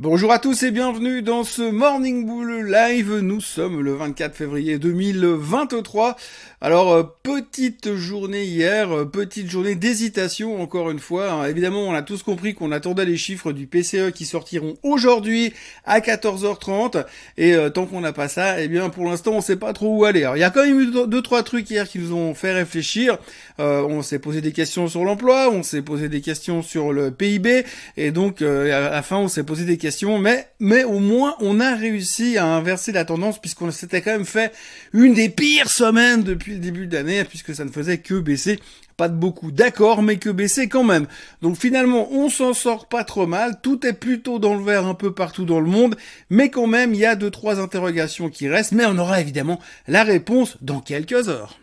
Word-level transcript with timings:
Bonjour 0.00 0.30
à 0.30 0.38
tous 0.38 0.62
et 0.62 0.70
bienvenue 0.70 1.22
dans 1.22 1.42
ce 1.42 1.60
Morning 1.60 2.24
Bull 2.24 2.70
Live. 2.70 3.18
Nous 3.18 3.40
sommes 3.40 3.80
le 3.80 3.94
24 3.94 4.32
février 4.32 4.78
2023. 4.78 6.16
Alors, 6.60 6.92
euh, 6.92 7.02
petite 7.24 7.96
journée 7.96 8.44
hier, 8.44 8.92
euh, 8.92 9.04
petite 9.04 9.50
journée 9.50 9.74
d'hésitation 9.74 10.62
encore 10.62 10.92
une 10.92 11.00
fois. 11.00 11.32
Hein. 11.32 11.46
évidemment, 11.46 11.80
on 11.80 11.94
a 11.94 12.02
tous 12.02 12.22
compris 12.22 12.54
qu'on 12.54 12.70
attendait 12.70 13.06
les 13.06 13.16
chiffres 13.16 13.50
du 13.50 13.66
PCE 13.66 14.12
qui 14.14 14.24
sortiront 14.24 14.76
aujourd'hui 14.84 15.52
à 15.84 15.98
14h30. 15.98 17.04
Et 17.36 17.54
euh, 17.54 17.68
tant 17.68 17.86
qu'on 17.86 18.00
n'a 18.00 18.12
pas 18.12 18.28
ça, 18.28 18.60
eh 18.60 18.68
bien 18.68 18.90
pour 18.90 19.04
l'instant, 19.04 19.32
on 19.32 19.40
sait 19.40 19.56
pas 19.56 19.72
trop 19.72 19.98
où 19.98 20.04
aller. 20.04 20.22
Alors, 20.22 20.36
il 20.36 20.40
y 20.40 20.44
a 20.44 20.50
quand 20.50 20.64
même 20.64 20.78
eu 20.78 20.92
deux, 21.08 21.22
trois 21.22 21.42
trucs 21.42 21.68
hier 21.68 21.88
qui 21.88 21.98
nous 21.98 22.12
ont 22.12 22.34
fait 22.34 22.52
réfléchir. 22.52 23.18
on 23.58 24.02
s'est 24.02 24.20
posé 24.20 24.40
des 24.40 24.52
questions 24.52 24.86
sur 24.86 25.04
l'emploi, 25.04 25.50
on 25.50 25.64
s'est 25.64 25.82
posé 25.82 26.08
des 26.08 26.20
questions 26.20 26.62
sur 26.62 26.92
le 26.92 27.10
PIB, 27.10 27.64
et 27.96 28.12
donc 28.12 28.42
à 28.42 28.90
la 28.90 29.02
fin, 29.02 29.16
on 29.16 29.26
s'est 29.26 29.42
posé 29.42 29.64
des 29.64 29.76
questions 29.76 29.87
mais, 30.20 30.48
mais 30.60 30.84
au 30.84 30.98
moins 30.98 31.36
on 31.40 31.60
a 31.60 31.74
réussi 31.74 32.38
à 32.38 32.46
inverser 32.46 32.92
la 32.92 33.04
tendance 33.04 33.40
puisqu'on 33.40 33.70
s'était 33.70 34.02
quand 34.02 34.12
même 34.12 34.24
fait 34.24 34.52
une 34.92 35.14
des 35.14 35.28
pires 35.28 35.70
semaines 35.70 36.22
depuis 36.22 36.52
le 36.52 36.58
début 36.58 36.86
de 36.86 36.96
l'année 36.96 37.24
puisque 37.24 37.54
ça 37.54 37.64
ne 37.64 37.70
faisait 37.70 37.98
que 37.98 38.18
baisser 38.18 38.58
pas 38.98 39.08
de 39.08 39.14
beaucoup, 39.14 39.52
d'accord, 39.52 40.02
mais 40.02 40.16
que 40.16 40.28
baisser 40.28 40.68
quand 40.68 40.82
même. 40.82 41.06
Donc 41.40 41.56
finalement, 41.56 42.10
on 42.10 42.28
s'en 42.28 42.52
sort 42.52 42.88
pas 42.88 43.04
trop 43.04 43.28
mal, 43.28 43.60
tout 43.62 43.86
est 43.86 43.92
plutôt 43.92 44.40
dans 44.40 44.56
le 44.56 44.64
vert 44.64 44.86
un 44.86 44.94
peu 44.94 45.14
partout 45.14 45.44
dans 45.44 45.60
le 45.60 45.70
monde, 45.70 45.96
mais 46.30 46.50
quand 46.50 46.66
même, 46.66 46.92
il 46.94 47.00
y 47.00 47.06
a 47.06 47.14
deux, 47.14 47.30
trois 47.30 47.60
interrogations 47.60 48.28
qui 48.28 48.48
restent, 48.48 48.72
mais 48.72 48.86
on 48.86 48.98
aura 48.98 49.20
évidemment 49.20 49.60
la 49.86 50.02
réponse 50.02 50.58
dans 50.62 50.80
quelques 50.80 51.28
heures. 51.28 51.60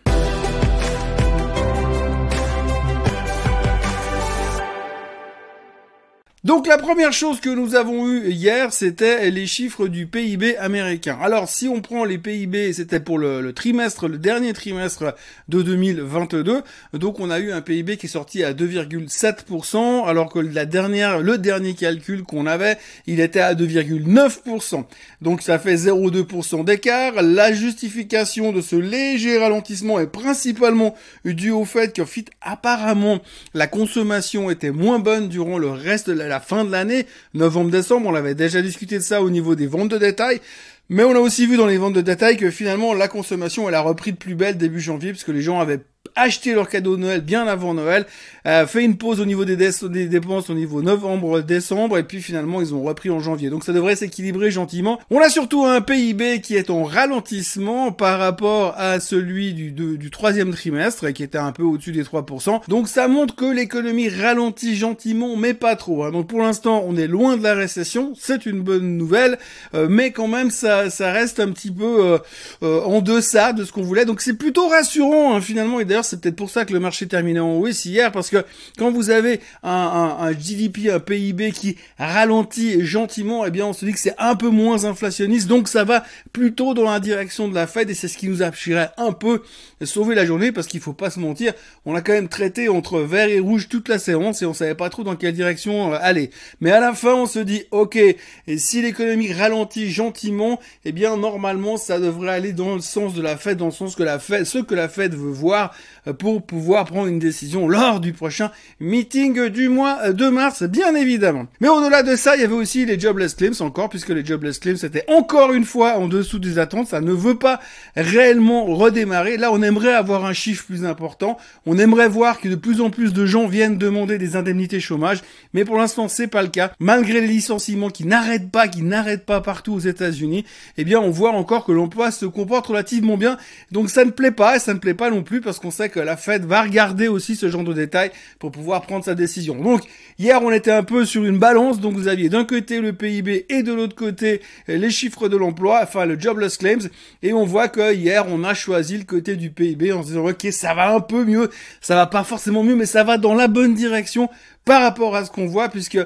Donc 6.46 6.68
la 6.68 6.78
première 6.78 7.12
chose 7.12 7.40
que 7.40 7.50
nous 7.50 7.74
avons 7.74 8.08
eue 8.08 8.30
hier, 8.30 8.72
c'était 8.72 9.32
les 9.32 9.48
chiffres 9.48 9.88
du 9.88 10.06
PIB 10.06 10.56
américain. 10.58 11.18
Alors 11.20 11.50
si 11.50 11.68
on 11.68 11.82
prend 11.82 12.06
les 12.06 12.20
PIB, 12.20 12.72
c'était 12.72 13.00
pour 13.00 13.18
le, 13.18 13.52
trimestre, 13.52 14.08
le 14.08 14.20
dernier 14.20 14.54
trimestre 14.54 15.16
de 15.50 15.64
2022, 15.64 16.62
donc 16.94 17.20
on 17.20 17.32
a 17.32 17.40
eu 17.40 17.52
un 17.52 17.62
PIB 17.62 17.98
qui 17.98 18.06
est 18.06 18.10
sorti 18.10 18.44
à 18.44 18.54
2,7%, 18.54 20.06
alors 20.06 20.32
que 20.32 20.38
la 20.38 20.68
dernière, 20.68 21.18
le 21.18 21.40
dernier 21.40 21.74
calcul 21.74 22.22
qu'on 22.22 22.46
avait, 22.46 22.78
il 23.08 23.22
était 23.22 23.40
à 23.40 23.56
2,9%. 23.56 24.86
Donc 25.24 25.42
ça 25.42 25.58
fait 25.58 25.74
0,2% 25.74 26.64
d'écart. 26.64 27.24
La 27.24 27.54
justification 27.54 28.52
de 28.52 28.62
ce 28.62 28.76
léger 28.76 29.40
ralentissement 29.40 30.00
est 30.00 30.06
principalement 30.06 30.94
due 31.26 31.50
au 31.50 31.66
fait 31.66 31.92
que 31.92 32.04
apparemment 32.42 33.20
la 33.56 33.66
consommation 33.66 34.52
était 34.52 34.70
moins 34.70 35.00
bonne 35.00 35.28
durant 35.28 35.58
le 35.58 35.72
reste 35.72 36.12
de 36.12 36.22
la 36.22 36.35
la 36.36 36.42
fin 36.42 36.66
de 36.66 36.72
l'année, 36.72 37.06
novembre-décembre, 37.34 38.10
on 38.10 38.14
avait 38.14 38.36
déjà 38.36 38.62
discuté 38.62 38.98
de 38.98 39.04
ça 39.04 39.22
au 39.22 39.30
niveau 39.30 39.56
des 39.56 39.68
ventes 39.68 39.88
de 39.88 39.98
détail. 39.98 40.42
Mais 40.90 41.04
on 41.04 41.16
a 41.16 41.20
aussi 41.20 41.48
vu 41.48 41.56
dans 41.56 41.66
les 41.66 41.78
ventes 41.78 41.94
de 41.94 42.02
détail 42.02 42.36
que 42.36 42.52
finalement 42.52 42.94
la 42.94 43.08
consommation 43.08 43.70
elle 43.70 43.76
a 43.76 43.80
repris 43.80 44.12
de 44.12 44.18
plus 44.18 44.36
belle 44.36 44.58
début 44.58 44.82
janvier 44.82 45.14
parce 45.14 45.24
que 45.24 45.32
les 45.32 45.42
gens 45.42 45.62
avaient 45.62 45.80
acheté 46.16 46.54
leur 46.54 46.70
cadeau 46.70 46.96
de 46.96 47.02
Noël 47.02 47.22
bien 47.22 47.48
avant 47.48 47.74
Noël, 47.74 48.06
euh, 48.48 48.68
fait 48.68 48.84
une 48.84 48.98
pause 48.98 49.20
au 49.20 49.26
niveau 49.26 49.44
des, 49.44 49.56
dépenses 49.56 50.50
au 50.50 50.54
niveau 50.54 50.82
novembre-décembre, 50.82 51.98
et 51.98 52.04
puis 52.04 52.22
finalement 52.22 52.62
ils 52.62 52.74
ont 52.74 52.84
repris 52.84 53.10
en 53.10 53.20
janvier. 53.20 53.50
Donc 53.50 53.64
ça 53.64 53.74
devrait 53.74 53.96
s'équilibrer 53.96 54.52
gentiment. 54.52 55.00
On 55.10 55.20
a 55.20 55.30
surtout 55.30 55.66
un 55.66 55.82
PIB 55.82 56.42
qui 56.42 56.56
est 56.56 56.70
en 56.70 56.84
ralentissement 56.84 57.92
par 57.92 58.20
rapport 58.20 58.76
à 58.78 59.00
celui 59.00 59.54
du, 59.54 59.72
du 59.72 60.12
troisième 60.12 60.52
trimestre, 60.52 61.12
qui 61.12 61.24
était 61.24 61.38
un 61.38 61.52
peu 61.52 61.64
au-dessus 61.64 61.92
des 61.92 62.04
3%. 62.04 62.62
Donc 62.68 62.88
ça 62.88 63.08
montre 63.08 63.36
que 63.36 63.46
l'économie 63.46 64.10
ralentit 64.10 64.76
gentiment, 64.76 65.36
mais 65.36 65.54
pas 65.54 65.76
trop. 65.76 66.04
Hein. 66.04 66.12
Donc 66.12 66.28
pour 66.28 66.42
l'instant, 66.42 66.84
on 66.88 66.96
est 66.98 67.08
loin 67.08 67.38
de 67.38 67.44
la 67.44 67.56
récession, 67.56 68.14
c'est 68.18 68.46
une 68.46 68.62
bonne 68.62 68.98
nouvelle, 68.98 69.38
euh, 69.74 69.88
mais 69.90 70.12
quand 70.12 70.28
même 70.28 70.52
ça, 70.52 70.90
ça 70.90 71.12
reste 71.12 71.40
un 71.40 71.52
petit 71.52 71.72
peu 71.72 72.20
euh, 72.64 72.82
en 72.82 73.02
deçà 73.02 73.54
de 73.54 73.64
ce 73.64 73.72
qu'on 73.72 73.82
voulait. 73.84 74.06
Donc 74.06 74.22
c'est 74.22 74.36
plutôt 74.36 74.68
rassurant 74.68 75.36
hein, 75.36 75.42
finalement, 75.42 75.80
d'ailleurs 75.96 76.06
c'est 76.06 76.20
peut-être 76.20 76.36
pour 76.36 76.50
ça 76.50 76.66
que 76.66 76.74
le 76.74 76.82
marché 76.82 77.08
terminait 77.08 77.40
en 77.40 77.54
hausse 77.54 77.86
hier, 77.86 78.12
parce 78.12 78.30
que 78.30 78.44
quand 78.78 78.92
vous 78.92 79.12
avez 79.12 79.40
un, 79.64 80.34
GDP, 80.34 80.90
un 80.92 81.00
PIB 81.00 81.54
qui 81.54 81.78
ralentit 81.98 82.86
gentiment, 82.86 83.46
eh 83.46 83.52
bien 83.52 83.66
on 83.66 83.72
se 83.72 83.86
dit 83.86 83.94
que 83.94 84.00
c'est 84.00 84.16
un 84.18 84.36
peu 84.36 84.50
moins 84.50 84.84
inflationniste, 84.84 85.48
donc 85.48 85.70
ça 85.70 85.86
va 85.86 86.04
plutôt 86.34 86.74
dans 86.74 86.84
la 86.84 87.00
direction 87.00 87.48
de 87.48 87.56
la 87.56 87.66
Fed, 87.66 87.90
et 87.90 87.94
c'est 87.94 88.10
ce 88.10 88.18
qui 88.18 88.28
nous 88.28 88.44
assurerait 88.44 88.90
un 88.98 89.14
peu 89.14 89.42
sauver 89.84 90.16
la 90.16 90.26
journée, 90.26 90.52
parce 90.52 90.68
qu'il 90.68 90.82
faut 90.82 90.92
pas 90.92 91.10
se 91.10 91.20
mentir, 91.22 91.54
on 91.86 91.96
a 91.96 92.02
quand 92.02 92.12
même 92.12 92.28
traité 92.28 92.68
entre 92.68 93.00
vert 93.00 93.30
et 93.30 93.40
rouge 93.40 93.70
toute 93.70 93.88
la 93.88 93.98
séance, 93.98 94.42
et 94.42 94.46
on 94.46 94.54
savait 94.54 94.76
pas 94.76 94.90
trop 94.90 95.04
dans 95.04 95.16
quelle 95.16 95.34
direction 95.34 95.94
euh, 95.94 95.98
aller. 96.02 96.30
Mais 96.60 96.72
à 96.72 96.82
la 96.82 96.94
fin, 96.94 97.14
on 97.14 97.26
se 97.26 97.40
dit, 97.40 97.64
ok, 97.72 97.96
et 97.96 98.58
si 98.58 98.82
l'économie 98.82 99.32
ralentit 99.32 99.90
gentiment, 99.90 100.60
eh 100.84 100.92
bien 100.92 101.16
normalement 101.16 101.78
ça 101.78 102.00
devrait 102.00 102.32
aller 102.32 102.52
dans 102.52 102.76
le 102.76 102.82
sens 102.82 103.14
de 103.14 103.22
la 103.22 103.38
Fed, 103.38 103.58
dans 103.58 103.68
le 103.68 103.72
sens 103.72 103.96
que 103.96 104.04
la 104.04 104.20
Fed, 104.20 104.44
ce 104.44 104.58
que 104.58 104.76
la 104.76 104.90
Fed 104.90 105.14
veut 105.14 105.32
voir, 105.32 105.74
pour 106.20 106.46
pouvoir 106.46 106.86
prendre 106.86 107.08
une 107.08 107.20
décision 107.20 107.68
lors 107.68 108.00
du 108.00 108.14
prochain 108.14 108.52
meeting 108.80 109.50
du 109.50 109.70
mois 109.70 110.12
de 110.12 110.30
mars, 110.30 110.64
bien 110.64 110.96
évidemment. 110.96 111.48
Mais 111.60 111.68
au-delà 111.68 112.04
de 112.04 112.16
ça, 112.16 112.36
il 112.36 112.42
y 112.42 112.46
avait 112.46 112.54
aussi 112.54 112.86
les 112.86 113.00
jobless 113.00 113.34
claims 113.34 113.62
encore, 113.62 113.90
puisque 113.90 114.10
les 114.10 114.26
jobless 114.26 114.60
claims 114.60 114.78
c'était 114.78 115.06
encore 115.08 115.54
une 115.54 115.66
fois 115.66 115.98
en 115.98 116.08
dessous 116.08 116.40
des 116.40 116.60
attentes. 116.60 116.88
Ça 116.88 117.02
ne 117.02 117.12
veut 117.12 117.36
pas 117.36 117.60
réellement 117.96 118.66
redémarrer. 118.66 119.38
Là, 119.38 119.52
on 119.52 119.62
aimerait 119.62 119.94
avoir 119.94 120.26
un 120.26 120.34
chiffre 120.34 120.66
plus 120.66 120.86
important. 120.86 121.38
On 121.66 121.78
aimerait 121.78 122.08
voir 122.08 122.40
que 122.40 122.48
de 122.48 122.56
plus 122.56 122.82
en 122.82 122.90
plus 122.90 123.14
de 123.14 123.26
gens 123.26 123.48
viennent 123.48 123.78
demander 123.78 124.18
des 124.18 124.36
indemnités 124.36 124.80
chômage. 124.80 125.22
Mais 125.54 125.66
pour 125.66 125.78
l'instant, 125.78 126.08
c'est 126.08 126.28
pas 126.28 126.42
le 126.42 126.50
cas. 126.50 126.72
Malgré 126.80 127.22
les 127.22 127.28
licenciements 127.28 127.90
qui 127.90 128.06
n'arrêtent 128.06 128.52
pas, 128.52 128.68
qui 128.68 128.82
n'arrêtent 128.82 129.26
pas 129.26 129.42
partout 129.42 129.74
aux 129.74 129.80
États-Unis, 129.80 130.46
eh 130.78 130.84
bien, 130.84 131.00
on 131.00 131.10
voit 131.10 131.32
encore 131.32 131.66
que 131.66 131.72
l'emploi 131.72 132.12
se 132.12 132.26
comporte 132.26 132.68
relativement 132.68 133.18
bien. 133.18 133.38
Donc, 133.72 133.90
ça 133.90 134.06
ne 134.06 134.12
plaît 134.12 134.32
pas 134.32 134.56
et 134.58 134.60
ça 134.60 134.74
ne 134.74 134.80
plaît 134.80 134.94
pas 134.94 135.10
non 135.10 135.24
plus 135.24 135.42
parce 135.42 135.60
qu'on 135.60 135.72
sait 135.76 135.90
que 135.90 136.00
la 136.00 136.18
Fed 136.18 136.46
va 136.46 136.64
regarder 136.64 137.08
aussi 137.08 137.36
ce 137.36 137.50
genre 137.50 137.64
de 137.64 137.74
détails 137.74 138.12
pour 138.40 138.52
pouvoir 138.52 138.82
prendre 138.82 139.04
sa 139.04 139.16
décision. 139.16 139.56
Donc, 139.56 139.82
hier, 140.18 140.42
on 140.42 140.52
était 140.52 140.72
un 140.72 140.84
peu 140.84 141.06
sur 141.06 141.24
une 141.24 141.38
balance. 141.38 141.80
Donc, 141.80 141.94
vous 141.94 142.08
aviez 142.08 142.30
d'un 142.30 142.46
côté 142.46 142.80
le 142.80 142.94
PIB 142.94 143.46
et 143.50 143.64
de 143.64 143.74
l'autre 143.74 143.96
côté 143.96 144.42
les 144.68 144.90
chiffres 144.90 145.28
de 145.28 145.38
l'emploi, 145.38 145.82
enfin 145.84 146.06
le 146.06 146.20
jobless 146.20 146.58
claims. 146.58 146.90
Et 147.22 147.34
on 147.34 147.46
voit 147.46 147.68
que 147.68 147.94
hier, 147.94 148.26
on 148.28 148.44
a 148.44 148.54
choisi 148.54 148.98
le 148.98 149.04
côté 149.04 149.36
du 149.36 149.50
PIB 149.50 149.92
en 149.92 150.02
se 150.02 150.08
disant, 150.08 150.28
ok, 150.28 150.48
ça 150.52 150.74
va 150.74 150.94
un 150.94 151.02
peu 151.02 151.26
mieux. 151.26 151.50
Ça 151.82 151.96
va 151.96 152.06
pas 152.06 152.24
forcément 152.24 152.64
mieux, 152.64 152.76
mais 152.76 152.86
ça 152.86 153.04
va 153.04 153.18
dans 153.18 153.36
la 153.36 153.48
bonne 153.48 153.74
direction 153.74 154.30
par 154.64 154.82
rapport 154.82 155.16
à 155.16 155.24
ce 155.24 155.32
qu'on 155.32 155.46
voit, 155.46 155.70
puisque 155.70 156.00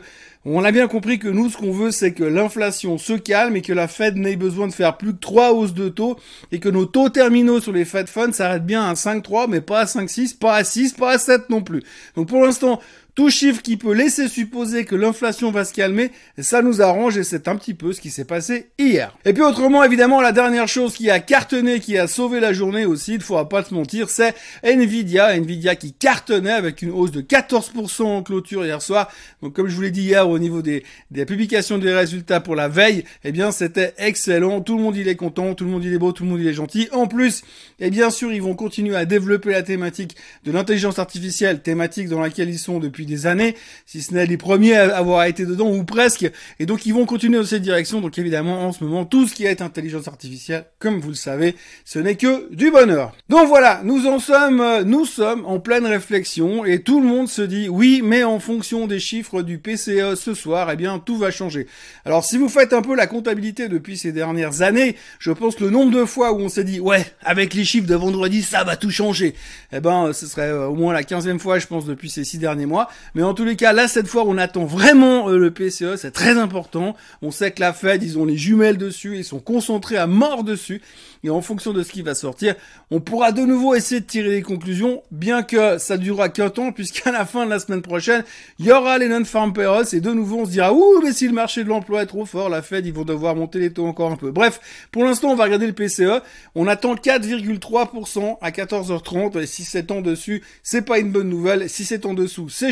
on 0.46 0.64
a 0.64 0.72
bien 0.72 0.88
compris 0.88 1.20
que 1.20 1.28
nous, 1.28 1.50
ce 1.50 1.58
qu'on 1.58 1.74
veut, 1.74 1.92
c'est 1.92 2.14
que 2.14 2.24
l'inflation 2.24 2.98
se 2.98 3.14
calme 3.14 3.58
et 3.58 3.62
que 3.62 3.74
la 3.74 3.90
Fed 3.90 4.16
n'ait 4.16 4.38
besoin 4.38 4.68
de 4.68 4.74
faire 4.74 4.98
plus 4.98 5.14
que 5.14 5.20
trois 5.20 5.52
hausses 5.52 5.74
de 5.74 5.90
taux 5.90 6.18
et 6.54 6.60
que 6.60 6.70
nos 6.70 6.86
taux 6.86 7.10
terminaux 7.10 7.60
sur 7.60 7.74
les 7.74 7.84
Fed 7.84 8.08
Funds 8.08 8.32
s'arrêtent 8.32 8.66
bien 8.66 8.84
à 8.84 8.94
5,3, 8.94 9.48
mais 9.50 9.60
pas 9.60 9.82
à 9.82 9.86
5,6, 9.86 10.38
pas 10.38 10.56
à 10.56 10.64
6, 10.64 10.94
pas 10.94 11.12
à 11.12 11.18
7 11.18 11.50
non 11.50 11.62
plus. 11.62 11.84
Donc 12.16 12.30
pour 12.30 12.42
l'instant, 12.42 12.80
tout 13.16 13.30
chiffre 13.30 13.62
qui 13.62 13.78
peut 13.78 13.94
laisser 13.94 14.28
supposer 14.28 14.86
que 14.86 14.96
l'inflation 14.96 15.52
va 15.52 15.66
se 15.66 15.74
calmer, 15.74 16.12
ça 16.38 16.62
nous 16.62 16.82
arrange 16.82 17.18
et 17.18 17.24
c'est 17.24 17.48
un 17.48 17.56
petit 17.56 17.74
peu 17.74 17.94
ce 17.94 18.02
qui 18.02 18.10
s'est 18.10 18.26
passé 18.26 18.70
hier. 18.78 19.16
Et 19.26 19.34
puis 19.34 19.44
autrement, 19.44 19.84
évidemment, 19.84 20.22
la 20.22 20.32
dernière 20.32 20.68
chose 20.68 20.94
qui 20.94 21.10
a 21.10 21.20
cartonné, 21.20 21.80
qui 21.80 21.98
a 21.98 22.08
sauvé 22.08 22.40
la 22.40 22.54
journée 22.54 22.86
aussi, 22.86 23.16
il 23.16 23.22
faudra 23.22 23.50
pas 23.50 23.64
se 23.64 23.74
mentir, 23.74 24.10
c'est 24.10 24.36
Nvidia. 24.64 25.36
Nvidia 25.36 25.76
qui 25.76 25.94
cartonnait 25.94 26.52
avec 26.52 26.82
une 26.82 26.92
hausse 26.92 27.12
de 27.12 27.22
14% 27.22 28.04
en 28.04 28.24
clôture 28.24 28.66
hier 28.66 28.82
soir. 28.82 29.12
Donc 29.42 29.54
comme 29.54 29.68
je 29.68 29.76
vous 29.76 29.82
l'ai 29.82 29.92
dit 29.92 30.04
hier 30.04 30.30
au 30.30 30.40
niveau 30.40 30.62
des, 30.62 30.84
des 31.12 31.26
publications 31.26 31.78
des 31.78 31.94
résultats 31.94 32.40
pour 32.40 32.56
la 32.56 32.68
veille, 32.68 33.04
eh 33.24 33.32
bien 33.32 33.52
c'était 33.52 33.94
excellent. 33.98 34.62
Tout 34.62 34.78
le 34.78 34.84
monde 34.84 34.96
il 34.96 35.08
est 35.08 35.16
content, 35.16 35.54
tout 35.56 35.66
le 35.66 35.72
monde 35.72 35.84
il 35.84 35.94
est 35.94 35.98
beau, 35.98 36.12
tout 36.12 36.24
le 36.24 36.30
monde 36.30 36.42
il 36.42 36.48
est 36.48 36.54
gentil. 36.54 36.88
En 36.92 37.08
plus, 37.08 37.44
et 37.80 37.88
eh 37.88 37.90
bien 37.90 38.10
sûr, 38.10 38.32
ils 38.34 38.42
vont 38.42 38.56
continuer 38.56 38.96
à 38.96 39.06
développer 39.06 39.52
la 39.52 39.64
thématique 39.64 40.16
de 40.44 40.52
l'intelligence 40.52 41.00
artificielle, 41.00 41.62
thématique 41.62 42.10
dans 42.10 42.20
laquelle 42.20 42.50
ils 42.50 42.60
sont 42.60 42.80
depuis 42.80 42.99
des 43.06 43.28
années, 43.28 43.56
si 43.86 44.02
ce 44.02 44.14
n'est 44.14 44.26
les 44.26 44.38
premiers 44.38 44.76
à 44.76 44.98
avoir 44.98 45.26
été 45.26 45.46
dedans 45.46 45.70
ou 45.70 45.84
presque. 45.84 46.30
Et 46.60 46.66
donc 46.66 46.86
ils 46.86 46.94
vont 46.94 47.06
continuer 47.06 47.38
dans 47.38 47.46
cette 47.46 47.62
direction. 47.62 48.02
Donc 48.02 48.18
évidemment, 48.18 48.66
en 48.66 48.72
ce 48.72 48.84
moment, 48.84 49.06
tout 49.06 49.28
ce 49.28 49.34
qui 49.34 49.46
est 49.46 49.62
intelligence 49.62 50.08
artificielle, 50.08 50.66
comme 50.80 51.00
vous 51.00 51.10
le 51.10 51.16
savez, 51.16 51.56
ce 51.86 52.00
n'est 52.00 52.16
que 52.16 52.54
du 52.54 52.72
bonheur. 52.72 53.16
Donc 53.30 53.48
voilà, 53.48 53.82
nous 53.84 54.08
en 54.08 54.20
sommes, 54.20 54.64
nous 54.86 55.06
sommes 55.06 55.46
en 55.46 55.60
pleine 55.60 55.86
réflexion 55.86 56.66
et 56.66 56.82
tout 56.82 57.02
le 57.02 57.08
monde 57.08 57.28
se 57.28 57.42
dit 57.42 57.70
oui, 57.70 58.02
mais 58.04 58.24
en 58.24 58.40
fonction 58.40 58.88
des 58.88 59.00
chiffres 59.00 59.42
du 59.42 59.58
PCE 59.58 60.16
ce 60.16 60.34
soir, 60.34 60.70
eh 60.72 60.76
bien 60.76 61.00
tout 61.00 61.18
va 61.18 61.32
changer. 61.32 61.68
Alors 62.06 62.26
si 62.26 62.38
vous 62.38 62.50
faites 62.50 62.74
un 62.74 62.82
peu 62.82 62.96
la 62.96 63.08
comptabilité 63.08 63.68
depuis 63.70 63.98
ces 63.98 64.12
dernières 64.12 64.62
années, 64.62 64.96
je 65.20 65.32
pense 65.32 65.60
le 65.60 65.70
nombre 65.70 65.92
de 65.92 66.06
fois 66.06 66.34
où 66.34 66.40
on 66.40 66.50
s'est 66.50 66.64
dit 66.64 66.80
ouais, 66.80 67.06
avec 67.24 67.54
les 67.54 67.66
chiffres 67.66 67.88
de 67.88 67.96
vendredi, 67.96 68.42
ça 68.42 68.64
va 68.64 68.76
tout 68.76 68.92
changer. 68.92 69.36
Eh 69.72 69.80
ben, 69.80 70.14
ce 70.14 70.28
serait 70.28 70.50
euh, 70.50 70.68
au 70.68 70.76
moins 70.76 70.94
la 70.94 71.04
quinzième 71.04 71.40
fois, 71.40 71.60
je 71.60 71.68
pense, 71.68 71.86
depuis 71.86 72.10
ces 72.10 72.24
six 72.24 72.38
derniers 72.38 72.66
mois. 72.66 72.89
Mais 73.16 73.24
en 73.24 73.34
tous 73.34 73.46
les 73.46 73.56
cas, 73.56 73.74
là, 73.74 73.88
cette 73.88 74.08
fois, 74.08 74.24
on 74.26 74.38
attend 74.38 74.66
vraiment 74.66 75.30
euh, 75.30 75.38
le 75.38 75.52
PCE. 75.52 75.96
C'est 75.98 76.12
très 76.12 76.38
important. 76.38 76.96
On 77.22 77.32
sait 77.32 77.52
que 77.52 77.62
la 77.62 77.74
Fed, 77.74 78.04
ils 78.04 78.18
ont 78.18 78.26
les 78.26 78.38
jumelles 78.38 78.78
dessus. 78.78 79.18
Ils 79.18 79.26
sont 79.26 79.40
concentrés 79.40 79.98
à 79.98 80.08
mort 80.08 80.44
dessus. 80.44 80.82
Et 81.24 81.30
en 81.30 81.42
fonction 81.42 81.74
de 81.74 81.84
ce 81.84 81.92
qui 81.92 82.02
va 82.02 82.16
sortir, 82.16 82.56
on 82.92 83.02
pourra 83.02 83.34
de 83.34 83.42
nouveau 83.42 83.76
essayer 83.76 84.00
de 84.00 84.06
tirer 84.06 84.30
des 84.30 84.42
conclusions, 84.42 85.04
bien 85.12 85.44
que 85.44 85.78
ça 85.78 85.98
durera 85.98 86.30
qu'un 86.30 86.50
temps, 86.50 86.72
puisqu'à 86.80 87.12
la 87.12 87.26
fin 87.26 87.46
de 87.46 87.50
la 87.50 87.60
semaine 87.60 87.82
prochaine, 87.82 88.24
il 88.58 88.66
y 88.66 88.72
aura 88.72 88.98
les 88.98 89.10
non-farm 89.10 89.52
payrolls, 89.52 89.88
et 89.92 90.00
de 90.00 90.12
nouveau 90.12 90.40
on 90.40 90.46
se 90.46 90.52
dira, 90.52 90.74
ouh, 90.74 91.02
mais 91.04 91.12
si 91.12 91.28
le 91.28 91.34
marché 91.34 91.64
de 91.66 91.70
l'emploi 91.70 92.04
est 92.04 92.06
trop 92.06 92.26
fort, 92.26 92.48
la 92.48 92.62
Fed, 92.62 92.86
ils 92.86 92.94
vont 92.94 93.04
devoir 93.04 93.36
monter 93.36 93.60
les 93.60 93.74
taux 93.74 93.86
encore 93.86 94.12
un 94.12 94.16
peu. 94.16 94.32
Bref, 94.32 94.88
pour 94.92 95.04
l'instant, 95.04 95.30
on 95.30 95.36
va 95.36 95.44
regarder 95.44 95.68
le 95.68 95.74
PCE. 95.74 96.22
On 96.56 96.68
attend 96.68 96.96
4,3% 96.96 98.38
à 98.42 98.52
14h30, 98.52 99.42
et 99.42 99.46
si 99.46 99.64
c'est 99.64 99.92
en 99.92 100.02
dessus, 100.02 100.42
c'est 100.64 100.84
pas 100.84 101.00
une 101.00 101.12
bonne 101.12 101.30
nouvelle. 101.30 101.70
Si 101.70 101.84
c'est 101.84 102.06
en 102.06 102.14
dessous, 102.14 102.48
c'est 102.48 102.72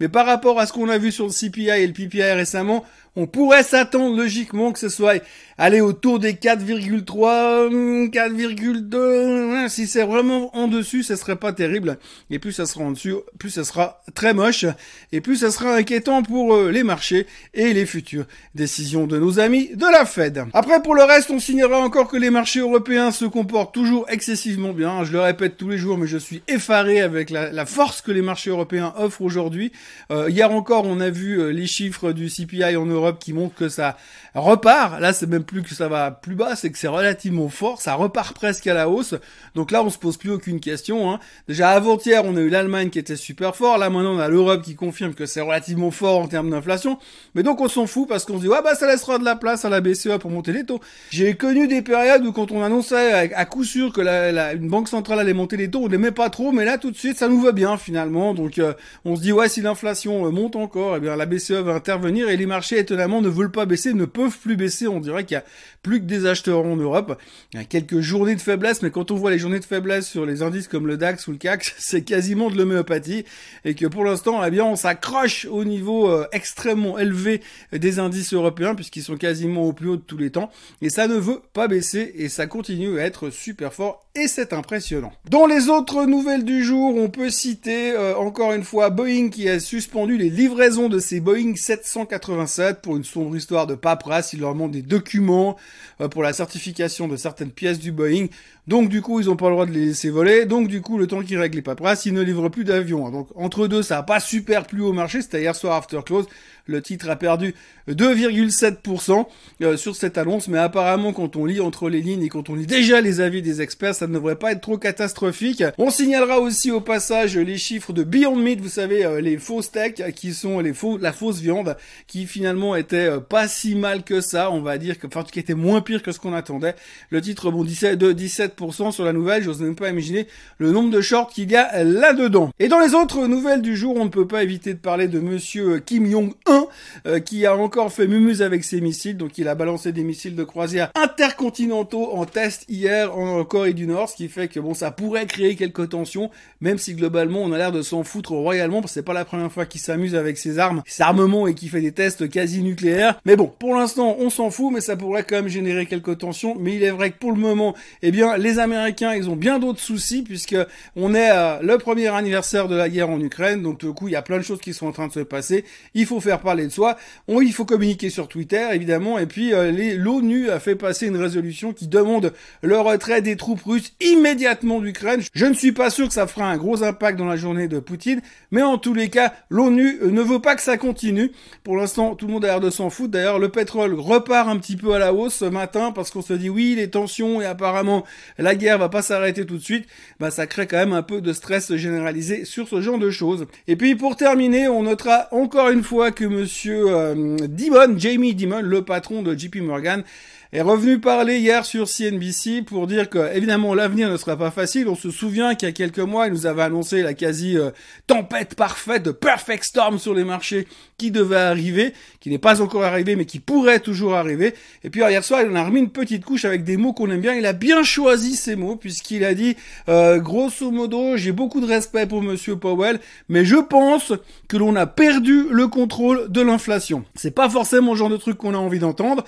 Mais 0.00 0.08
par 0.08 0.26
rapport 0.26 0.60
à 0.60 0.66
ce 0.66 0.72
qu'on 0.72 0.88
a 0.88 0.98
vu 0.98 1.10
sur 1.12 1.26
le 1.26 1.32
CPI 1.32 1.70
et 1.70 1.86
le 1.86 1.92
PPI 1.92 2.22
récemment, 2.22 2.84
on 3.16 3.26
pourrait 3.26 3.62
s'attendre 3.62 4.16
logiquement 4.16 4.72
que 4.72 4.78
ce 4.78 4.88
soit 4.88 5.22
aller 5.58 5.80
autour 5.80 6.20
des 6.20 6.34
4,3, 6.34 8.10
4,2. 8.10 9.68
Si 9.68 9.86
c'est 9.88 10.04
vraiment 10.04 10.56
en 10.56 10.68
dessus, 10.68 11.02
ce 11.02 11.16
serait 11.16 11.36
pas 11.36 11.52
terrible. 11.52 11.98
Et 12.30 12.38
plus 12.38 12.52
ça 12.52 12.64
sera 12.64 12.84
en 12.84 12.92
dessus, 12.92 13.14
plus 13.38 13.50
ça 13.50 13.64
sera 13.64 14.02
très 14.14 14.34
moche. 14.34 14.66
Et 15.10 15.20
plus 15.20 15.36
ça 15.38 15.50
sera 15.50 15.74
inquiétant 15.74 16.22
pour 16.22 16.54
euh, 16.54 16.70
les 16.70 16.84
marchés 16.84 17.26
et 17.54 17.72
les 17.74 17.86
futures 17.86 18.26
décisions 18.54 19.06
de 19.06 19.18
nos 19.18 19.40
amis 19.40 19.70
de 19.74 19.86
la 19.90 20.04
Fed. 20.04 20.44
Après, 20.52 20.80
pour 20.80 20.94
le 20.94 21.02
reste, 21.02 21.30
on 21.30 21.40
signera 21.40 21.80
encore 21.80 22.08
que 22.08 22.16
les 22.16 22.30
marchés 22.30 22.60
européens 22.60 23.10
se 23.10 23.24
comportent 23.24 23.74
toujours 23.74 24.06
excessivement 24.08 24.72
bien. 24.72 25.02
Je 25.02 25.12
le 25.12 25.20
répète 25.20 25.56
tous 25.56 25.68
les 25.68 25.78
jours, 25.78 25.98
mais 25.98 26.06
je 26.06 26.18
suis 26.18 26.42
effaré 26.46 27.00
avec 27.00 27.30
la, 27.30 27.66
force 27.66 28.00
que 28.00 28.12
les 28.12 28.22
marchés 28.22 28.50
européens 28.50 28.94
offrent 28.96 29.22
aujourd'hui. 29.22 29.72
Euh, 30.12 30.30
hier 30.30 30.52
encore, 30.52 30.84
on 30.86 31.00
a 31.00 31.10
vu 31.10 31.40
euh, 31.40 31.48
les 31.48 31.66
chiffres 31.66 32.12
du 32.12 32.28
CPI 32.28 32.76
en 32.76 32.86
Europe 32.86 32.97
qui 33.18 33.32
montre 33.32 33.54
que 33.54 33.68
ça 33.68 33.96
repart. 34.34 35.00
Là, 35.00 35.12
c'est 35.12 35.26
même 35.26 35.44
plus 35.44 35.62
que 35.62 35.74
ça 35.74 35.88
va 35.88 36.10
plus 36.10 36.34
bas, 36.34 36.56
c'est 36.56 36.70
que 36.70 36.78
c'est 36.78 36.88
relativement 36.88 37.48
fort. 37.48 37.80
Ça 37.80 37.94
repart 37.94 38.34
presque 38.34 38.66
à 38.66 38.74
la 38.74 38.88
hausse. 38.88 39.14
Donc 39.54 39.70
là, 39.70 39.82
on 39.82 39.90
se 39.90 39.98
pose 39.98 40.16
plus 40.16 40.30
aucune 40.30 40.60
question. 40.60 41.10
Hein. 41.10 41.20
Déjà 41.48 41.70
avant-hier, 41.70 42.22
on 42.24 42.36
a 42.36 42.40
eu 42.40 42.48
l'Allemagne 42.48 42.90
qui 42.90 42.98
était 42.98 43.16
super 43.16 43.56
fort. 43.56 43.78
Là, 43.78 43.90
maintenant, 43.90 44.14
on 44.14 44.18
a 44.18 44.28
l'Europe 44.28 44.62
qui 44.62 44.74
confirme 44.74 45.14
que 45.14 45.26
c'est 45.26 45.40
relativement 45.40 45.90
fort 45.90 46.20
en 46.20 46.28
termes 46.28 46.50
d'inflation. 46.50 46.98
Mais 47.34 47.42
donc, 47.42 47.60
on 47.60 47.68
s'en 47.68 47.86
fout 47.86 48.08
parce 48.08 48.24
qu'on 48.24 48.36
se 48.36 48.42
dit, 48.42 48.48
ouais, 48.48 48.62
bah, 48.62 48.74
ça 48.74 48.86
laissera 48.86 49.18
de 49.18 49.24
la 49.24 49.36
place 49.36 49.64
à 49.64 49.68
la 49.68 49.80
BCE 49.80 50.18
pour 50.20 50.30
monter 50.30 50.52
les 50.52 50.64
taux. 50.64 50.80
J'ai 51.10 51.34
connu 51.34 51.68
des 51.68 51.82
périodes 51.82 52.24
où 52.24 52.32
quand 52.32 52.52
on 52.52 52.62
annonçait 52.62 53.32
à, 53.34 53.44
coup 53.44 53.64
sûr 53.64 53.92
que 53.92 54.00
la, 54.00 54.52
une 54.52 54.68
banque 54.68 54.88
centrale 54.88 55.18
allait 55.20 55.34
monter 55.34 55.56
les 55.56 55.70
taux, 55.70 55.84
on 55.84 55.88
n'aimait 55.88 56.12
pas 56.12 56.30
trop. 56.30 56.52
Mais 56.52 56.64
là, 56.64 56.78
tout 56.78 56.90
de 56.90 56.96
suite, 56.96 57.16
ça 57.16 57.28
nous 57.28 57.40
va 57.40 57.52
bien 57.52 57.76
finalement. 57.76 58.34
Donc, 58.34 58.58
euh, 58.58 58.72
on 59.04 59.16
se 59.16 59.22
dit, 59.22 59.32
ouais, 59.32 59.48
si 59.48 59.60
l'inflation 59.60 60.26
euh, 60.26 60.30
monte 60.30 60.56
encore, 60.56 60.96
eh 60.96 61.00
bien, 61.00 61.16
la 61.16 61.26
BCE 61.26 61.52
va 61.52 61.74
intervenir 61.74 62.28
et 62.28 62.36
les 62.36 62.46
marchés 62.46 62.78
ne 62.96 63.28
veulent 63.28 63.50
pas 63.50 63.66
baisser, 63.66 63.92
ne 63.94 64.04
peuvent 64.04 64.38
plus 64.38 64.56
baisser. 64.56 64.86
On 64.88 65.00
dirait 65.00 65.24
qu'il 65.24 65.34
y 65.34 65.38
a 65.38 65.44
plus 65.82 66.00
que 66.00 66.06
des 66.06 66.26
acheteurs 66.26 66.64
en 66.64 66.76
Europe. 66.76 67.18
Il 67.52 67.58
y 67.58 67.62
a 67.62 67.64
quelques 67.64 68.00
journées 68.00 68.34
de 68.34 68.40
faiblesse, 68.40 68.82
mais 68.82 68.90
quand 68.90 69.10
on 69.10 69.16
voit 69.16 69.30
les 69.30 69.38
journées 69.38 69.60
de 69.60 69.64
faiblesse 69.64 70.08
sur 70.08 70.26
les 70.26 70.42
indices 70.42 70.68
comme 70.68 70.86
le 70.86 70.96
DAX 70.96 71.26
ou 71.26 71.32
le 71.32 71.38
CAC, 71.38 71.74
c'est 71.78 72.02
quasiment 72.02 72.50
de 72.50 72.56
l'homéopathie. 72.56 73.24
Et 73.64 73.74
que 73.74 73.86
pour 73.86 74.04
l'instant, 74.04 74.44
eh 74.44 74.50
bien, 74.50 74.64
on 74.64 74.76
s'accroche 74.76 75.46
au 75.46 75.64
niveau 75.64 76.10
euh, 76.10 76.26
extrêmement 76.32 76.98
élevé 76.98 77.40
des 77.72 77.98
indices 77.98 78.32
européens, 78.32 78.74
puisqu'ils 78.74 79.02
sont 79.02 79.16
quasiment 79.16 79.64
au 79.64 79.72
plus 79.72 79.88
haut 79.88 79.96
de 79.96 80.02
tous 80.02 80.18
les 80.18 80.30
temps. 80.30 80.50
Et 80.82 80.90
ça 80.90 81.08
ne 81.08 81.14
veut 81.14 81.40
pas 81.52 81.68
baisser, 81.68 82.12
et 82.16 82.28
ça 82.28 82.46
continue 82.46 82.98
à 82.98 83.04
être 83.04 83.30
super 83.30 83.72
fort, 83.72 84.06
et 84.14 84.28
c'est 84.28 84.52
impressionnant. 84.52 85.12
Dans 85.30 85.46
les 85.46 85.68
autres 85.68 86.04
nouvelles 86.06 86.44
du 86.44 86.64
jour, 86.64 86.96
on 86.96 87.08
peut 87.08 87.30
citer 87.30 87.92
euh, 87.92 88.16
encore 88.16 88.52
une 88.52 88.64
fois 88.64 88.90
Boeing 88.90 89.28
qui 89.30 89.48
a 89.48 89.60
suspendu 89.60 90.16
les 90.16 90.30
livraisons 90.30 90.88
de 90.88 90.98
ses 90.98 91.20
Boeing 91.20 91.54
787 91.54 92.77
pour 92.82 92.96
une 92.96 93.04
sombre 93.04 93.36
histoire 93.36 93.66
de 93.66 93.74
paperasse. 93.74 94.32
Il 94.32 94.40
leur 94.40 94.52
demande 94.52 94.72
des 94.72 94.82
documents 94.82 95.56
euh, 96.00 96.08
pour 96.08 96.22
la 96.22 96.32
certification 96.32 97.08
de 97.08 97.16
certaines 97.16 97.50
pièces 97.50 97.78
du 97.78 97.92
Boeing. 97.92 98.26
Donc 98.66 98.88
du 98.88 99.00
coup, 99.00 99.20
ils 99.20 99.26
n'ont 99.26 99.36
pas 99.36 99.48
le 99.48 99.52
droit 99.52 99.66
de 99.66 99.72
les 99.72 99.86
laisser 99.86 100.10
voler. 100.10 100.44
Donc 100.44 100.68
du 100.68 100.80
coup, 100.82 100.98
le 100.98 101.06
temps 101.06 101.22
qu'ils 101.22 101.38
règlent 101.38 101.56
les 101.56 101.62
paperasses, 101.62 102.06
ils 102.06 102.12
ne 102.12 102.22
livrent 102.22 102.50
plus 102.50 102.64
d'avions. 102.64 103.10
Donc 103.10 103.28
entre 103.34 103.66
deux, 103.66 103.82
ça 103.82 103.96
n'a 103.96 104.02
pas 104.02 104.20
super 104.20 104.66
plu 104.66 104.82
au 104.82 104.92
marché. 104.92 105.22
C'était 105.22 105.40
hier 105.40 105.56
soir 105.56 105.76
after 105.76 106.00
close. 106.04 106.26
Le 106.68 106.82
titre 106.82 107.08
a 107.08 107.16
perdu 107.16 107.54
2,7% 107.88 109.26
euh, 109.62 109.76
sur 109.78 109.96
cette 109.96 110.18
annonce, 110.18 110.48
mais 110.48 110.58
apparemment 110.58 111.14
quand 111.14 111.34
on 111.34 111.46
lit 111.46 111.60
entre 111.60 111.88
les 111.88 112.02
lignes 112.02 112.22
et 112.22 112.28
quand 112.28 112.50
on 112.50 112.54
lit 112.54 112.66
déjà 112.66 113.00
les 113.00 113.22
avis 113.22 113.40
des 113.40 113.62
experts, 113.62 113.94
ça 113.94 114.06
ne 114.06 114.12
devrait 114.12 114.36
pas 114.36 114.52
être 114.52 114.60
trop 114.60 114.76
catastrophique. 114.76 115.64
On 115.78 115.90
signalera 115.90 116.40
aussi 116.40 116.70
au 116.70 116.82
passage 116.82 117.38
les 117.38 117.56
chiffres 117.56 117.94
de 117.94 118.04
Beyond 118.04 118.36
Meat, 118.36 118.60
vous 118.60 118.68
savez, 118.68 119.04
euh, 119.06 119.22
les 119.22 119.38
faux 119.38 119.62
steaks 119.62 120.14
qui 120.14 120.34
sont 120.34 120.60
les 120.60 120.74
faux, 120.74 120.98
la 120.98 121.14
fausse 121.14 121.40
viande, 121.40 121.76
qui 122.06 122.26
finalement 122.26 122.76
était 122.76 123.08
euh, 123.08 123.20
pas 123.20 123.48
si 123.48 123.74
mal 123.74 124.02
que 124.02 124.20
ça, 124.20 124.50
on 124.50 124.60
va 124.60 124.76
dire, 124.76 124.96
enfin 125.06 125.24
qui 125.24 125.40
était 125.40 125.54
moins 125.54 125.80
pire 125.80 126.02
que 126.02 126.12
ce 126.12 126.18
qu'on 126.18 126.34
attendait. 126.34 126.74
Le 127.08 127.22
titre 127.22 127.50
bondissait 127.50 127.96
de 127.96 128.12
17% 128.12 128.92
sur 128.92 129.04
la 129.06 129.14
nouvelle, 129.14 129.42
j'ose 129.42 129.62
même 129.62 129.74
pas 129.74 129.88
imaginer 129.88 130.26
le 130.58 130.70
nombre 130.70 130.90
de 130.90 131.00
shorts 131.00 131.30
qu'il 131.30 131.50
y 131.50 131.56
a 131.56 131.82
là-dedans. 131.82 132.50
Et 132.58 132.68
dans 132.68 132.78
les 132.78 132.94
autres 132.94 133.26
nouvelles 133.26 133.62
du 133.62 133.74
jour, 133.74 133.96
on 133.96 134.04
ne 134.04 134.10
peut 134.10 134.26
pas 134.26 134.42
éviter 134.42 134.74
de 134.74 134.78
parler 134.78 135.08
de 135.08 135.18
monsieur 135.18 135.78
Kim 135.78 136.10
Jong-un, 136.10 136.57
euh, 137.06 137.20
qui 137.20 137.46
a 137.46 137.56
encore 137.56 137.92
fait 137.92 138.06
mumuse 138.06 138.42
avec 138.42 138.64
ses 138.64 138.80
missiles. 138.80 139.16
Donc 139.16 139.38
il 139.38 139.48
a 139.48 139.54
balancé 139.54 139.92
des 139.92 140.04
missiles 140.04 140.34
de 140.34 140.44
croisière 140.44 140.90
intercontinentaux 140.94 142.10
en 142.12 142.24
test 142.24 142.64
hier 142.68 143.16
en 143.16 143.44
Corée 143.44 143.72
du 143.72 143.86
Nord, 143.86 144.08
ce 144.08 144.16
qui 144.16 144.28
fait 144.28 144.48
que 144.48 144.60
bon, 144.60 144.74
ça 144.74 144.90
pourrait 144.90 145.26
créer 145.26 145.56
quelques 145.56 145.90
tensions, 145.90 146.30
même 146.60 146.78
si 146.78 146.94
globalement 146.94 147.42
on 147.42 147.52
a 147.52 147.58
l'air 147.58 147.72
de 147.72 147.82
s'en 147.82 148.04
foutre 148.04 148.32
royalement, 148.32 148.80
parce 148.80 148.92
que 148.92 148.94
c'est 148.94 149.02
pas 149.02 149.12
la 149.12 149.24
première 149.24 149.50
fois 149.50 149.66
qu'il 149.66 149.80
s'amuse 149.80 150.14
avec 150.14 150.38
ses 150.38 150.58
armes, 150.58 150.82
ses 150.86 151.02
armements 151.02 151.46
et 151.46 151.54
qu'il 151.54 151.70
fait 151.70 151.80
des 151.80 151.92
tests 151.92 152.28
quasi 152.28 152.62
nucléaires. 152.62 153.20
Mais 153.24 153.36
bon, 153.36 153.52
pour 153.58 153.74
l'instant 153.74 154.16
on 154.18 154.30
s'en 154.30 154.50
fout, 154.50 154.72
mais 154.72 154.80
ça 154.80 154.96
pourrait 154.96 155.24
quand 155.24 155.36
même 155.36 155.48
générer 155.48 155.86
quelques 155.86 156.18
tensions. 156.18 156.56
Mais 156.58 156.74
il 156.74 156.82
est 156.82 156.90
vrai 156.90 157.10
que 157.10 157.18
pour 157.18 157.32
le 157.32 157.38
moment, 157.38 157.74
eh 158.02 158.10
bien 158.10 158.36
les 158.36 158.58
Américains 158.58 159.14
ils 159.14 159.28
ont 159.30 159.36
bien 159.36 159.58
d'autres 159.58 159.80
soucis 159.80 160.22
puisque 160.22 160.56
on 160.96 161.14
est 161.14 161.30
le 161.62 161.78
premier 161.78 162.08
anniversaire 162.08 162.68
de 162.68 162.76
la 162.76 162.88
guerre 162.88 163.10
en 163.10 163.20
Ukraine, 163.20 163.62
donc 163.62 163.80
du 163.80 163.92
coup 163.92 164.08
il 164.08 164.12
y 164.12 164.16
a 164.16 164.22
plein 164.22 164.38
de 164.38 164.42
choses 164.42 164.60
qui 164.60 164.74
sont 164.74 164.86
en 164.86 164.92
train 164.92 165.08
de 165.08 165.12
se 165.12 165.20
passer. 165.20 165.64
Il 165.94 166.06
faut 166.06 166.20
faire 166.20 166.40
parler 166.40 166.57
de 166.66 166.72
soi. 166.72 166.96
On, 167.26 167.40
il 167.40 167.52
faut 167.52 167.64
communiquer 167.64 168.10
sur 168.10 168.28
Twitter, 168.28 168.66
évidemment. 168.72 169.18
Et 169.18 169.26
puis, 169.26 169.52
euh, 169.52 169.96
l'ONU 169.96 170.50
a 170.50 170.58
fait 170.60 170.74
passer 170.74 171.06
une 171.06 171.16
résolution 171.16 171.72
qui 171.72 171.86
demande 171.86 172.32
le 172.62 172.78
retrait 172.78 173.22
des 173.22 173.36
troupes 173.36 173.62
russes 173.62 173.92
immédiatement 174.00 174.80
d'Ukraine. 174.80 175.22
Je 175.32 175.46
ne 175.46 175.54
suis 175.54 175.72
pas 175.72 175.90
sûr 175.90 176.08
que 176.08 176.14
ça 176.14 176.26
fera 176.26 176.46
un 176.46 176.56
gros 176.56 176.82
impact 176.82 177.18
dans 177.18 177.26
la 177.26 177.36
journée 177.36 177.68
de 177.68 177.78
Poutine, 177.78 178.20
mais 178.50 178.62
en 178.62 178.78
tous 178.78 178.94
les 178.94 179.08
cas, 179.08 179.32
l'ONU 179.50 179.98
euh, 180.02 180.10
ne 180.10 180.22
veut 180.22 180.40
pas 180.40 180.56
que 180.56 180.62
ça 180.62 180.76
continue. 180.76 181.32
Pour 181.64 181.76
l'instant, 181.76 182.14
tout 182.14 182.26
le 182.26 182.32
monde 182.32 182.44
a 182.44 182.48
l'air 182.48 182.60
de 182.60 182.70
s'en 182.70 182.90
foutre. 182.90 183.12
D'ailleurs, 183.12 183.38
le 183.38 183.48
pétrole 183.48 183.94
repart 183.94 184.48
un 184.48 184.58
petit 184.58 184.76
peu 184.76 184.92
à 184.94 184.98
la 184.98 185.12
hausse 185.12 185.34
ce 185.34 185.44
matin 185.44 185.92
parce 185.92 186.10
qu'on 186.10 186.22
se 186.22 186.32
dit 186.32 186.50
oui, 186.50 186.74
les 186.76 186.90
tensions 186.90 187.40
et 187.40 187.46
apparemment 187.46 188.04
la 188.38 188.54
guerre 188.54 188.78
va 188.78 188.88
pas 188.88 189.02
s'arrêter 189.02 189.46
tout 189.46 189.56
de 189.56 189.62
suite. 189.62 189.86
Bah, 190.20 190.30
ça 190.30 190.46
crée 190.46 190.66
quand 190.66 190.76
même 190.76 190.92
un 190.92 191.02
peu 191.02 191.20
de 191.20 191.32
stress 191.32 191.74
généralisé 191.74 192.44
sur 192.44 192.68
ce 192.68 192.80
genre 192.80 192.98
de 192.98 193.10
choses. 193.10 193.46
Et 193.66 193.76
puis, 193.76 193.94
pour 193.94 194.16
terminer, 194.16 194.68
on 194.68 194.82
notera 194.82 195.28
encore 195.32 195.70
une 195.70 195.82
fois 195.82 196.10
que 196.10 196.24
monsieur 196.48 196.86
euh, 196.88 197.36
Dimon, 197.46 197.98
Jamie 197.98 198.34
Dimon, 198.34 198.62
le 198.62 198.82
patron 198.82 199.20
de 199.20 199.36
JP 199.36 199.56
Morgan, 199.56 200.02
est 200.52 200.62
revenu 200.62 200.98
parler 200.98 201.38
hier 201.38 201.66
sur 201.66 201.88
CNBC 201.88 202.62
pour 202.62 202.86
dire 202.86 203.10
que 203.10 203.34
évidemment 203.36 203.74
l'avenir 203.74 204.10
ne 204.10 204.16
sera 204.16 204.36
pas 204.36 204.50
facile. 204.50 204.88
On 204.88 204.94
se 204.94 205.10
souvient 205.10 205.54
qu'il 205.54 205.68
y 205.68 205.70
a 205.70 205.74
quelques 205.74 205.98
mois, 205.98 206.26
il 206.26 206.32
nous 206.32 206.46
avait 206.46 206.62
annoncé 206.62 207.02
la 207.02 207.12
quasi 207.12 207.58
euh, 207.58 207.70
tempête 208.06 208.54
parfaite 208.54 209.02
de 209.02 209.10
perfect 209.10 209.64
storm 209.64 209.98
sur 209.98 210.14
les 210.14 210.24
marchés 210.24 210.66
qui 210.96 211.10
devait 211.10 211.36
arriver, 211.36 211.92
qui 212.20 212.30
n'est 212.30 212.38
pas 212.38 212.62
encore 212.62 212.82
arrivé 212.82 213.14
mais 213.14 213.26
qui 213.26 213.40
pourrait 213.40 213.80
toujours 213.80 214.14
arriver. 214.14 214.54
Et 214.84 214.90
puis 214.90 215.02
hier 215.02 215.22
soir, 215.22 215.42
il 215.42 215.50
en 215.50 215.54
a 215.54 215.64
remis 215.64 215.80
une 215.80 215.90
petite 215.90 216.24
couche 216.24 216.46
avec 216.46 216.64
des 216.64 216.78
mots 216.78 216.94
qu'on 216.94 217.10
aime 217.10 217.20
bien. 217.20 217.34
Il 217.34 217.44
a 217.44 217.52
bien 217.52 217.82
choisi 217.82 218.34
ces 218.34 218.56
mots 218.56 218.76
puisqu'il 218.76 219.24
a 219.24 219.34
dit 219.34 219.54
euh, 219.90 220.18
grosso 220.18 220.70
modo, 220.70 221.18
j'ai 221.18 221.32
beaucoup 221.32 221.60
de 221.60 221.66
respect 221.66 222.06
pour 222.06 222.22
monsieur 222.22 222.56
Powell, 222.56 223.00
mais 223.28 223.44
je 223.44 223.56
pense 223.56 224.14
que 224.48 224.56
l'on 224.56 224.76
a 224.76 224.86
perdu 224.86 225.44
le 225.50 225.68
contrôle 225.68 226.30
de 226.30 226.40
l'inflation. 226.40 227.04
C'est 227.14 227.34
pas 227.34 227.50
forcément 227.50 227.92
le 227.92 227.98
genre 227.98 228.08
de 228.08 228.16
truc 228.16 228.38
qu'on 228.38 228.54
a 228.54 228.58
envie 228.58 228.78
d'entendre. 228.78 229.24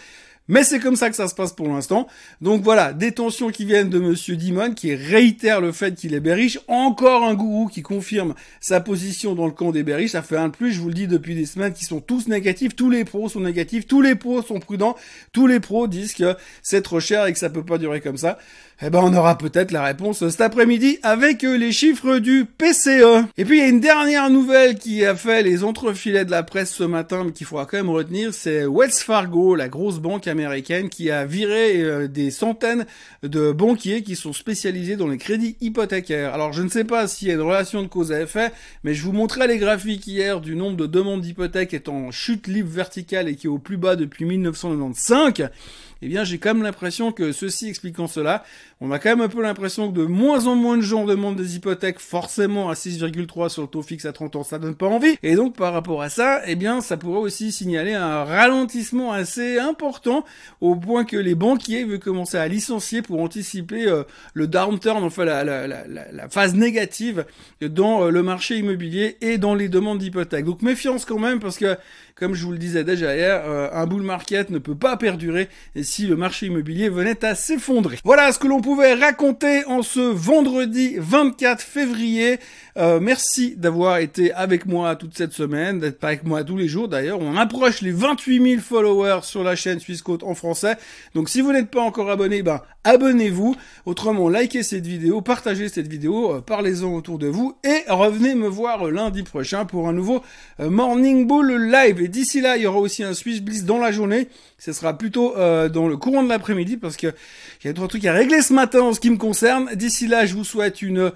Mais 0.50 0.64
c'est 0.64 0.80
comme 0.80 0.97
ça 0.97 1.11
que 1.11 1.14
ça 1.14 1.28
se 1.28 1.35
passe 1.37 1.52
pour 1.52 1.69
l'instant. 1.69 2.09
Donc 2.40 2.62
voilà, 2.62 2.92
des 2.92 3.12
tensions 3.12 3.50
qui 3.50 3.64
viennent 3.64 3.88
de 3.88 4.00
Monsieur 4.00 4.35
Dimon, 4.35 4.75
qui 4.75 4.97
réitère 4.97 5.61
le 5.61 5.71
fait 5.71 5.95
qu'il 5.95 6.12
est 6.12 6.19
bearish. 6.19 6.59
Encore 6.66 7.23
un 7.23 7.35
gourou 7.35 7.69
qui 7.69 7.83
confirme 7.83 8.35
sa 8.59 8.80
position 8.80 9.37
dans 9.37 9.47
le 9.47 9.52
camp 9.52 9.71
des 9.71 9.85
bearish. 9.85 10.11
Ça 10.11 10.23
fait 10.23 10.37
un 10.37 10.49
de 10.49 10.57
plus, 10.57 10.73
je 10.73 10.80
vous 10.80 10.88
le 10.88 10.95
dis 10.95 11.07
depuis 11.07 11.37
des 11.37 11.47
semaines, 11.47 11.73
qui 11.73 11.85
sont 11.85 12.00
tous 12.00 12.26
négatifs. 12.26 12.75
Tous 12.75 12.90
les 12.90 13.04
pros 13.04 13.28
sont 13.28 13.38
négatifs. 13.38 13.87
Tous 13.87 14.02
les 14.02 14.16
pros 14.16 14.42
sont 14.42 14.59
prudents. 14.59 14.97
Tous 15.30 15.47
les 15.47 15.61
pros 15.61 15.87
disent 15.87 16.14
que 16.14 16.35
c'est 16.62 16.83
trop 16.83 16.99
cher 16.99 17.26
et 17.26 17.33
que 17.33 17.38
ça 17.38 17.49
peut 17.49 17.64
pas 17.64 17.78
durer 17.78 18.00
comme 18.00 18.16
ça. 18.16 18.37
Eh 18.82 18.88
ben, 18.88 19.00
on 19.02 19.12
aura 19.12 19.37
peut-être 19.37 19.72
la 19.72 19.82
réponse 19.82 20.26
cet 20.26 20.40
après-midi 20.40 20.99
avec 21.02 21.44
euh, 21.44 21.58
les 21.58 21.70
chiffres 21.70 22.16
du 22.16 22.46
PCE. 22.46 23.26
Et 23.37 23.44
puis, 23.44 23.58
il 23.58 23.60
y 23.60 23.66
a 23.66 23.68
une 23.68 23.80
dernière 23.80 24.30
nouvelle 24.30 24.78
qui 24.78 25.04
a 25.04 25.14
fait 25.14 25.42
les 25.42 25.64
entrefilets 25.64 26.25
de 26.25 26.30
la 26.30 26.42
presse 26.42 26.72
ce 26.72 26.84
matin, 26.84 27.25
mais 27.25 27.32
qu'il 27.32 27.46
faudra 27.46 27.66
quand 27.66 27.76
même 27.76 27.90
retenir, 27.90 28.32
c'est 28.32 28.64
Wells 28.64 28.92
Fargo, 28.92 29.54
la 29.54 29.68
grosse 29.68 29.99
banque 29.99 30.26
américaine 30.28 30.88
qui 30.88 31.10
a 31.10 31.26
viré 31.26 31.82
euh, 31.82 32.08
des 32.08 32.30
centaines 32.30 32.87
de 33.22 33.52
banquiers 33.52 34.02
qui 34.02 34.16
sont 34.16 34.32
spécialisés 34.32 34.96
dans 34.96 35.08
les 35.08 35.18
crédits 35.18 35.58
hypothécaires. 35.60 36.32
Alors 36.32 36.54
je 36.54 36.62
ne 36.62 36.70
sais 36.70 36.84
pas 36.84 37.06
s'il 37.06 37.28
y 37.28 37.32
a 37.32 37.34
une 37.34 37.42
relation 37.42 37.82
de 37.82 37.88
cause 37.88 38.12
à 38.12 38.22
effet, 38.22 38.50
mais 38.82 38.94
je 38.94 39.02
vous 39.02 39.12
montrais 39.12 39.46
les 39.46 39.58
graphiques 39.58 40.06
hier 40.06 40.40
du 40.40 40.56
nombre 40.56 40.78
de 40.78 40.87
demandes 40.87 41.20
d'hypothèques 41.20 41.75
est 41.75 41.90
en 41.90 42.10
chute 42.10 42.46
libre 42.46 42.70
verticale 42.70 43.28
et 43.28 43.37
qui 43.37 43.46
est 43.46 43.50
au 43.50 43.58
plus 43.58 43.76
bas 43.76 43.94
depuis 43.94 44.25
1995 44.25 45.50
eh 46.02 46.09
bien 46.09 46.25
j'ai 46.25 46.38
quand 46.38 46.54
même 46.54 46.62
l'impression 46.62 47.12
que 47.12 47.33
ceci 47.33 47.69
expliquant 47.69 48.07
cela, 48.07 48.45
on 48.80 48.90
a 48.90 48.99
quand 48.99 49.11
même 49.11 49.21
un 49.21 49.28
peu 49.28 49.42
l'impression 49.42 49.90
que 49.90 49.99
de 49.99 50.04
moins 50.04 50.47
en 50.47 50.54
moins 50.54 50.76
de 50.76 50.83
gens 50.83 51.04
demandent 51.04 51.37
des 51.37 51.57
hypothèques 51.57 51.99
forcément 51.99 52.71
à 52.71 52.75
6,3 52.75 53.49
sur 53.49 53.62
le 53.62 53.69
taux 53.69 53.83
fixe 53.83 54.04
à 54.04 54.12
30 54.12 54.37
ans, 54.37 54.42
ça 54.42 54.59
donne 54.59 54.75
pas 54.75 54.87
envie. 54.88 55.16
Et 55.23 55.35
donc 55.35 55.57
par 55.57 55.73
rapport 55.73 56.02
à 56.02 56.09
ça, 56.09 56.40
eh 56.47 56.57
bien 56.57 56.80
ça 56.80 56.97
pourrait 56.97 57.21
aussi 57.21 57.52
signaler 57.52 57.95
un 57.95 58.25
ralentissement 58.25 59.12
assez 59.12 59.59
important 59.59 60.25
au 60.61 60.76
point 60.76 61.04
que 61.04 61.16
les 61.16 61.35
banquiers 61.35 61.85
veulent 61.85 61.99
commencer 61.99 62.38
à 62.38 62.49
licencier 62.49 63.02
pour 63.02 63.21
anticiper 63.21 63.87
euh, 63.87 64.04
le 64.35 64.47
downturn, 64.47 65.02
enfin 65.04 65.25
la, 65.25 65.45
la, 65.45 65.66
la, 65.66 65.87
la, 65.87 66.28
phase 66.28 66.54
négative 66.54 67.26
dans 67.61 68.04
euh, 68.04 68.11
le 68.11 68.23
marché 68.23 68.57
immobilier 68.57 69.16
et 69.21 69.38
dans 69.38 69.54
les 69.54 69.69
demandes 69.69 69.99
d'hypothèques. 69.99 70.45
Donc 70.45 70.62
méfiance 70.62 71.04
quand 71.04 71.19
même 71.19 71.40
parce 71.40 71.59
que 71.59 71.76
comme 72.21 72.35
je 72.35 72.45
vous 72.45 72.52
le 72.52 72.59
disais 72.59 72.85
déjà 72.85 73.16
hier, 73.16 73.42
euh, 73.47 73.71
un 73.73 73.87
bull 73.87 74.02
market 74.02 74.50
ne 74.50 74.59
peut 74.59 74.75
pas 74.75 74.99
perdurer 74.99 75.49
si 75.90 76.06
le 76.06 76.14
marché 76.14 76.47
immobilier 76.47 76.88
venait 76.88 77.25
à 77.25 77.35
s'effondrer. 77.35 77.99
Voilà 78.04 78.30
ce 78.30 78.38
que 78.38 78.47
l'on 78.47 78.61
pouvait 78.61 78.94
raconter 78.94 79.64
en 79.66 79.82
ce 79.82 80.00
vendredi 80.00 80.94
24 80.97 81.61
février. 81.61 82.38
Euh, 82.76 83.00
merci 83.00 83.56
d'avoir 83.56 83.99
été 83.99 84.32
avec 84.32 84.66
moi 84.66 84.94
toute 84.94 85.16
cette 85.16 85.32
semaine, 85.32 85.80
d'être 85.80 86.02
avec 86.04 86.23
moi 86.23 86.44
tous 86.44 86.56
les 86.56 86.68
jours 86.68 86.87
d'ailleurs. 86.87 87.20
On 87.20 87.37
approche 87.37 87.82
les 87.82 87.90
28 87.90 88.50
000 88.50 88.62
followers 88.62 89.20
sur 89.25 89.42
la 89.42 89.56
chaîne 89.56 89.80
Suisse 89.80 90.02
Côte 90.02 90.23
en 90.23 90.35
français. 90.35 90.76
Donc 91.14 91.28
si 91.28 91.40
vous 91.40 91.52
n'êtes 91.52 91.70
pas 91.70 91.82
encore 91.82 92.09
abonné, 92.09 92.42
ben 92.42 92.62
abonnez-vous. 92.85 93.56
Autrement, 93.85 94.28
likez 94.28 94.62
cette 94.62 94.87
vidéo, 94.87 95.20
partagez 95.23 95.68
cette 95.68 95.88
vidéo, 95.88 96.37
euh, 96.37 96.40
parlez-en 96.40 96.94
autour 96.94 97.18
de 97.18 97.26
vous 97.26 97.56
et 97.64 97.82
revenez 97.88 98.37
me 98.37 98.47
voir 98.47 98.87
lundi 98.87 99.25
prochain 99.25 99.64
pour 99.64 99.88
un 99.88 99.92
nouveau 99.92 100.23
euh, 100.61 100.70
Morning 100.70 101.26
Bull 101.26 101.70
live. 101.70 102.00
Et 102.00 102.09
d'ici 102.09 102.40
là, 102.40 102.56
il 102.56 102.62
y 102.62 102.66
aura 102.66 102.78
aussi 102.78 103.02
un 103.02 103.12
Swiss 103.12 103.42
Bliss 103.42 103.64
dans 103.64 103.78
la 103.78 103.90
journée. 103.90 104.28
Ce 104.61 104.73
sera 104.73 104.97
plutôt 104.97 105.35
dans 105.37 105.88
le 105.88 105.97
courant 105.97 106.23
de 106.23 106.29
l'après-midi 106.29 106.76
parce 106.76 106.97
que 106.97 107.09
a 107.64 107.73
trois 107.73 107.88
trucs 107.88 108.05
à 108.05 108.12
régler 108.12 108.43
ce 108.43 108.52
matin 108.52 108.83
en 108.83 108.93
ce 108.93 109.00
qui 109.00 109.11
me 109.11 109.17
concerne. 109.17 109.71
D'ici 109.75 110.07
là, 110.07 110.26
je 110.26 110.35
vous 110.35 110.45
souhaite 110.45 110.83
une 110.83 111.12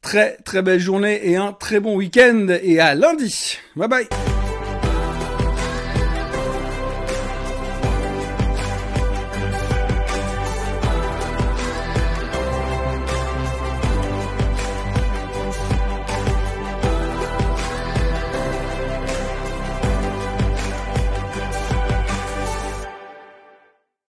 très 0.00 0.38
très 0.44 0.62
belle 0.62 0.80
journée 0.80 1.20
et 1.28 1.36
un 1.36 1.52
très 1.52 1.78
bon 1.78 1.96
week-end 1.96 2.46
et 2.62 2.80
à 2.80 2.94
lundi. 2.94 3.58
Bye 3.76 3.88
bye 3.88 4.35